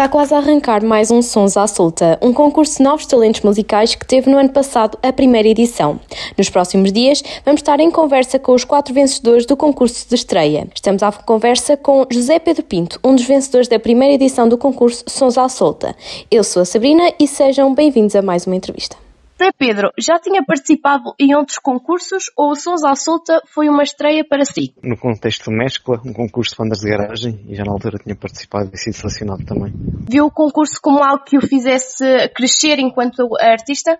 Está 0.00 0.08
quase 0.08 0.32
a 0.32 0.38
arrancar 0.38 0.82
mais 0.82 1.10
um 1.10 1.20
Sons 1.20 1.58
à 1.58 1.66
Solta, 1.66 2.18
um 2.22 2.32
concurso 2.32 2.78
de 2.78 2.82
novos 2.82 3.04
talentos 3.04 3.42
musicais 3.42 3.94
que 3.94 4.06
teve 4.06 4.30
no 4.30 4.38
ano 4.38 4.48
passado 4.48 4.96
a 5.02 5.12
primeira 5.12 5.46
edição. 5.46 6.00
Nos 6.38 6.48
próximos 6.48 6.90
dias, 6.90 7.22
vamos 7.44 7.60
estar 7.60 7.78
em 7.80 7.90
conversa 7.90 8.38
com 8.38 8.54
os 8.54 8.64
quatro 8.64 8.94
vencedores 8.94 9.44
do 9.44 9.58
concurso 9.58 10.08
de 10.08 10.14
estreia. 10.14 10.66
Estamos 10.74 11.02
à 11.02 11.12
conversa 11.12 11.76
com 11.76 12.06
José 12.10 12.38
Pedro 12.38 12.62
Pinto, 12.62 12.98
um 13.04 13.14
dos 13.14 13.26
vencedores 13.26 13.68
da 13.68 13.78
primeira 13.78 14.14
edição 14.14 14.48
do 14.48 14.56
concurso 14.56 15.04
Sons 15.06 15.36
à 15.36 15.46
Solta. 15.50 15.94
Eu 16.30 16.42
sou 16.44 16.62
a 16.62 16.64
Sabrina 16.64 17.12
e 17.20 17.28
sejam 17.28 17.74
bem-vindos 17.74 18.16
a 18.16 18.22
mais 18.22 18.46
uma 18.46 18.56
entrevista. 18.56 19.09
Zé 19.40 19.52
Pedro, 19.56 19.90
já 19.98 20.18
tinha 20.18 20.44
participado 20.44 21.14
em 21.18 21.34
outros 21.34 21.56
concursos 21.56 22.30
ou 22.36 22.50
o 22.50 22.54
Sons 22.54 22.84
à 22.84 22.94
Solta 22.94 23.40
foi 23.46 23.70
uma 23.70 23.82
estreia 23.82 24.22
para 24.22 24.44
si? 24.44 24.74
No 24.82 24.98
contexto 24.98 25.50
mescla, 25.50 25.98
um 26.04 26.12
concurso 26.12 26.50
de 26.50 26.58
bandas 26.58 26.80
de 26.80 26.90
garagem 26.90 27.46
e 27.48 27.54
já 27.54 27.64
na 27.64 27.72
altura 27.72 27.96
tinha 27.96 28.14
participado 28.14 28.68
e 28.70 28.76
sido 28.76 28.92
selecionado 28.92 29.42
também. 29.46 29.72
Viu 30.06 30.26
o 30.26 30.30
concurso 30.30 30.78
como 30.82 31.02
algo 31.02 31.24
que 31.24 31.38
o 31.38 31.40
fizesse 31.40 32.04
crescer 32.34 32.78
enquanto 32.80 33.34
artista? 33.40 33.98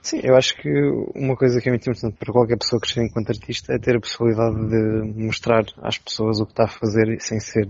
Sim, 0.00 0.20
eu 0.22 0.34
acho 0.34 0.56
que 0.56 0.70
uma 1.14 1.36
coisa 1.36 1.60
que 1.60 1.68
é 1.68 1.72
muito 1.72 1.90
importante 1.90 2.16
para 2.16 2.32
qualquer 2.32 2.56
pessoa 2.56 2.80
crescer 2.80 3.04
enquanto 3.04 3.28
artista 3.28 3.74
é 3.74 3.78
ter 3.78 3.96
a 3.96 4.00
possibilidade 4.00 4.56
de 4.70 5.22
mostrar 5.22 5.64
às 5.82 5.98
pessoas 5.98 6.40
o 6.40 6.46
que 6.46 6.52
está 6.52 6.64
a 6.64 6.68
fazer 6.68 7.20
sem 7.20 7.38
ser 7.40 7.66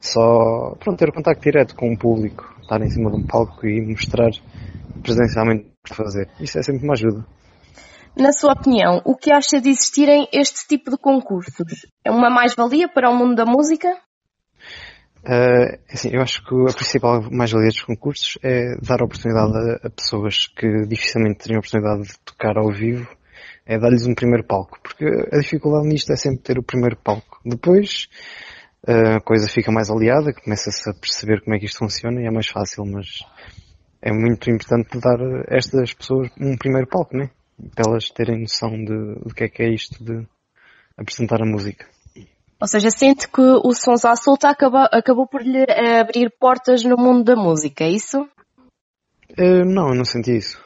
só, 0.00 0.74
pronto, 0.78 0.98
ter 0.98 1.12
contacto 1.12 1.42
direto 1.42 1.74
com 1.74 1.92
o 1.92 1.98
público, 1.98 2.54
estar 2.60 2.80
em 2.80 2.90
cima 2.90 3.10
de 3.10 3.16
um 3.16 3.26
palco 3.26 3.66
e 3.66 3.80
mostrar 3.80 4.30
presencialmente 5.02 5.66
fazer. 5.86 6.28
Isso 6.40 6.58
é 6.58 6.62
sempre 6.62 6.84
uma 6.84 6.94
ajuda. 6.94 7.24
Na 8.16 8.32
sua 8.32 8.52
opinião, 8.52 9.00
o 9.04 9.14
que 9.14 9.32
acha 9.32 9.60
de 9.60 9.70
existirem 9.70 10.28
este 10.32 10.66
tipo 10.66 10.90
de 10.90 10.98
concursos? 10.98 11.86
É 12.04 12.10
uma 12.10 12.28
mais-valia 12.28 12.88
para 12.88 13.10
o 13.10 13.16
mundo 13.16 13.36
da 13.36 13.44
música? 13.44 13.88
Uh, 15.18 15.78
assim, 15.92 16.10
eu 16.12 16.22
acho 16.22 16.44
que 16.44 16.54
a 16.54 16.74
principal 16.74 17.22
mais-valia 17.30 17.68
dos 17.68 17.82
concursos 17.82 18.38
é 18.42 18.76
dar 18.80 19.02
oportunidade 19.02 19.52
a, 19.52 19.86
a, 19.86 19.90
pessoas 19.90 20.46
que 20.46 20.86
dificilmente 20.86 21.38
teriam 21.38 21.58
oportunidade 21.58 22.08
de 22.08 22.18
tocar 22.24 22.56
ao 22.56 22.72
vivo, 22.72 23.08
é 23.66 23.78
dar-lhes 23.78 24.06
um 24.06 24.14
primeiro 24.14 24.44
palco, 24.44 24.78
porque 24.82 25.04
a 25.04 25.38
dificuldade 25.38 25.86
nisto 25.86 26.12
é 26.12 26.16
sempre 26.16 26.42
ter 26.42 26.58
o 26.58 26.62
primeiro 26.62 26.96
palco. 26.96 27.40
Depois 27.44 28.08
a 28.86 29.20
coisa 29.20 29.48
fica 29.48 29.72
mais 29.72 29.90
aliada, 29.90 30.32
começa-se 30.32 30.88
a 30.88 30.94
perceber 30.94 31.42
como 31.42 31.56
é 31.56 31.58
que 31.58 31.66
isto 31.66 31.78
funciona 31.78 32.20
e 32.20 32.26
é 32.26 32.30
mais 32.30 32.46
fácil, 32.46 32.84
mas 32.86 33.24
é 34.00 34.12
muito 34.12 34.50
importante 34.50 34.98
dar 34.98 35.20
a 35.20 35.56
estas 35.56 35.92
pessoas 35.92 36.30
um 36.40 36.56
primeiro 36.56 36.86
palco, 36.86 37.16
né? 37.16 37.30
Para 37.74 37.90
elas 37.90 38.08
terem 38.10 38.40
noção 38.40 38.70
de, 38.70 39.20
do 39.26 39.34
que 39.34 39.44
é 39.44 39.48
que 39.48 39.62
é 39.62 39.68
isto 39.68 40.02
de 40.02 40.26
apresentar 40.96 41.42
a 41.42 41.46
música. 41.46 41.86
Ou 42.60 42.66
seja, 42.66 42.90
sente 42.90 43.28
que 43.28 43.40
o 43.40 43.72
Sons 43.72 44.04
à 44.04 44.16
Solta 44.16 44.48
acabou, 44.48 44.86
acabou 44.90 45.26
por 45.28 45.42
lhe 45.42 45.64
abrir 46.00 46.30
portas 46.40 46.82
no 46.82 46.96
mundo 46.96 47.22
da 47.22 47.36
música, 47.36 47.84
é 47.84 47.90
isso? 47.90 48.22
Uh, 49.38 49.64
não, 49.64 49.90
eu 49.90 49.94
não 49.94 50.04
senti 50.04 50.36
isso. 50.36 50.60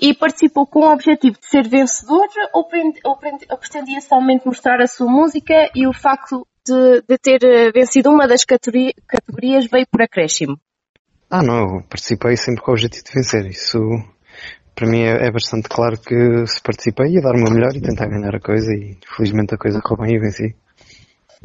E 0.00 0.14
participou 0.14 0.66
com 0.66 0.80
o 0.80 0.92
objetivo 0.92 1.38
de 1.38 1.48
ser 1.48 1.66
vencedor 1.66 2.28
ou, 2.52 2.68
ou, 3.04 3.18
ou 3.50 3.58
pretendia 3.58 4.00
somente 4.00 4.46
mostrar 4.46 4.80
a 4.80 4.86
sua 4.86 5.10
música 5.10 5.70
e 5.74 5.86
o 5.86 5.92
facto 5.92 6.46
de, 6.66 7.02
de 7.08 7.18
ter 7.18 7.44
eh, 7.44 7.70
vencido 7.70 8.10
uma 8.10 8.26
das 8.26 8.44
categorias 8.44 9.66
veio 9.70 9.86
por 9.90 10.02
acréscimo? 10.02 10.58
Ah, 11.30 11.42
não, 11.42 11.58
eu 11.58 11.82
participei 11.88 12.36
sempre 12.36 12.62
com 12.62 12.70
o 12.70 12.74
objetivo 12.74 13.04
de 13.04 13.12
vencer. 13.12 13.46
Isso, 13.46 13.78
para 14.74 14.88
mim, 14.88 15.02
é, 15.02 15.26
é 15.26 15.30
bastante 15.30 15.68
claro 15.68 15.98
que 15.98 16.46
se 16.46 16.60
participei 16.62 17.12
ia 17.12 17.20
dar 17.20 17.34
o 17.34 17.38
meu 17.38 17.52
melhor 17.52 17.74
e 17.74 17.80
tentar 17.80 18.06
ganhar 18.06 18.34
a 18.34 18.40
coisa 18.40 18.72
e 18.72 18.98
felizmente 19.16 19.54
a 19.54 19.58
coisa 19.58 19.80
correu 19.80 20.06
bem 20.06 20.16
e 20.16 20.20
venci. 20.20 20.54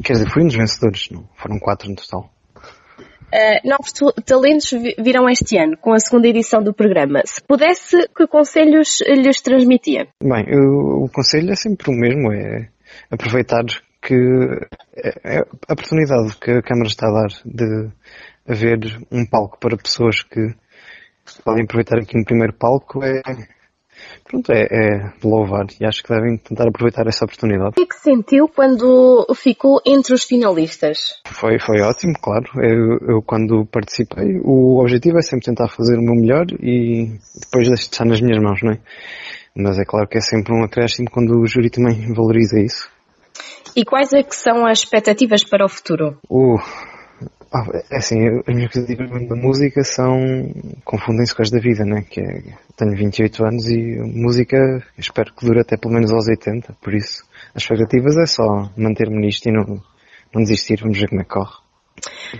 Quer 0.04 0.14
dizer, 0.14 0.30
fui 0.30 0.42
um 0.42 0.46
dos 0.46 0.56
vencedores, 0.56 1.08
não, 1.10 1.28
foram 1.36 1.58
quatro 1.58 1.88
no 1.88 1.96
total. 1.96 2.30
Uh, 3.32 3.66
novos 3.66 3.92
talentos 4.26 4.70
virão 4.98 5.26
este 5.28 5.56
ano, 5.56 5.76
com 5.78 5.94
a 5.94 5.98
segunda 5.98 6.28
edição 6.28 6.62
do 6.62 6.74
programa. 6.74 7.22
Se 7.24 7.42
pudesse, 7.42 7.96
que 8.14 8.26
conselhos 8.26 8.98
lhes 9.06 9.40
transmitia? 9.40 10.06
Bem, 10.22 10.44
eu, 10.48 11.04
o 11.04 11.08
conselho 11.08 11.50
é 11.50 11.56
sempre 11.56 11.90
o 11.90 11.94
mesmo, 11.94 12.30
é 12.30 12.68
aproveitar 13.10 13.64
que 14.02 14.14
é, 14.96 15.36
é 15.36 15.38
a 15.38 15.72
oportunidade 15.72 16.36
que 16.38 16.50
a 16.50 16.62
Câmara 16.62 16.88
está 16.88 17.08
a 17.08 17.12
dar 17.12 17.28
de 17.44 17.90
haver 18.46 18.78
um 19.10 19.24
palco 19.24 19.58
para 19.58 19.76
pessoas 19.76 20.22
que 20.22 20.54
podem 21.44 21.64
aproveitar 21.64 21.98
aqui 21.98 22.18
no 22.18 22.24
primeiro 22.24 22.52
palco 22.52 23.02
é 23.04 23.22
pronto, 24.24 24.50
é, 24.52 24.62
é 24.62 25.12
louvar 25.22 25.66
e 25.80 25.84
acho 25.86 26.02
que 26.02 26.12
devem 26.12 26.36
tentar 26.38 26.68
aproveitar 26.68 27.06
essa 27.06 27.24
oportunidade. 27.24 27.70
O 27.70 27.72
que 27.72 27.82
é 27.82 27.86
que 27.86 28.00
sentiu 28.00 28.48
quando 28.48 29.26
ficou 29.36 29.80
entre 29.86 30.14
os 30.14 30.24
finalistas? 30.24 31.20
Foi, 31.26 31.58
foi 31.60 31.80
ótimo, 31.80 32.14
claro. 32.20 32.46
Eu, 32.56 33.14
eu 33.14 33.22
quando 33.22 33.66
participei, 33.66 34.40
o 34.42 34.80
objetivo 34.80 35.18
é 35.18 35.22
sempre 35.22 35.46
tentar 35.46 35.68
fazer 35.68 35.96
o 35.96 36.02
meu 36.02 36.14
melhor 36.14 36.46
e 36.60 37.18
depois 37.40 37.68
deixar 37.68 38.04
nas 38.04 38.20
minhas 38.20 38.42
mãos, 38.42 38.60
não 38.62 38.72
é? 38.72 38.80
Mas 39.54 39.78
é 39.78 39.84
claro 39.84 40.08
que 40.08 40.18
é 40.18 40.20
sempre 40.20 40.52
um 40.54 40.64
acréscimo 40.64 41.10
quando 41.10 41.38
o 41.38 41.46
júri 41.46 41.70
também 41.70 42.12
valoriza 42.14 42.58
isso. 42.58 42.90
E 43.76 43.84
quais 43.84 44.12
é 44.12 44.22
que 44.22 44.34
são 44.34 44.66
as 44.66 44.80
expectativas 44.80 45.44
para 45.44 45.64
o 45.64 45.68
futuro? 45.68 46.18
Uh, 46.28 46.58
assim, 47.92 48.18
as 48.46 48.54
minhas 48.54 48.74
expectativas 48.74 49.28
da 49.28 49.36
música 49.36 49.82
são. 49.84 50.18
confundem-se 50.84 51.34
com 51.34 51.42
as 51.42 51.50
da 51.50 51.58
vida, 51.58 51.84
né? 51.84 52.02
Que 52.08 52.20
é, 52.20 52.42
tenho 52.76 52.96
28 52.96 53.44
anos 53.44 53.68
e 53.68 53.98
música 54.14 54.56
espero 54.98 55.32
que 55.34 55.46
dure 55.46 55.60
até 55.60 55.76
pelo 55.76 55.94
menos 55.94 56.12
aos 56.12 56.28
80, 56.28 56.74
por 56.82 56.94
isso 56.94 57.24
as 57.54 57.62
expectativas 57.62 58.16
é 58.16 58.26
só 58.26 58.70
manter-me 58.76 59.20
nisto 59.20 59.46
e 59.48 59.52
não, 59.52 59.80
não 60.34 60.42
desistir, 60.42 60.80
vamos 60.80 60.98
ver 60.98 61.08
como 61.08 61.20
é 61.20 61.24
que 61.24 61.30
corre. 61.30 61.62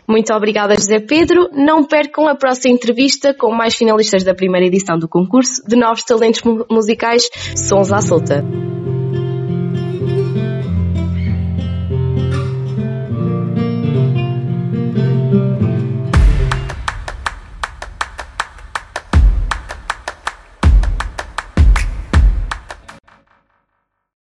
Muito 0.09 0.33
obrigada, 0.35 0.75
José 0.75 0.99
Pedro. 1.01 1.51
Não 1.53 1.87
percam 1.87 2.27
a 2.27 2.35
próxima 2.35 2.75
entrevista 2.75 3.35
com 3.35 3.55
mais 3.55 3.75
finalistas 3.75 4.25
da 4.25 4.35
primeira 4.35 4.67
edição 4.67 4.99
do 4.99 5.09
concurso 5.09 5.63
de 5.69 5.77
Novos 5.77 6.03
Talentos 6.03 6.43
Musicais 6.71 7.29
Sons 7.55 7.93
à 7.93 8.01
Solta. 8.01 8.43